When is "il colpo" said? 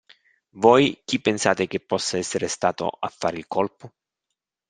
3.37-3.93